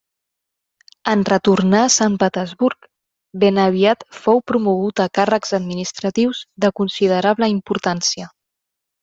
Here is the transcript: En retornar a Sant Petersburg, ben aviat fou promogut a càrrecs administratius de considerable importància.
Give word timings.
En 1.11 1.19
retornar 1.27 1.81
a 1.87 1.91
Sant 1.95 2.15
Petersburg, 2.23 2.87
ben 3.43 3.59
aviat 3.65 4.07
fou 4.23 4.41
promogut 4.53 5.03
a 5.05 5.07
càrrecs 5.19 5.55
administratius 5.59 6.43
de 6.67 6.73
considerable 6.83 7.53
importància. 7.59 8.33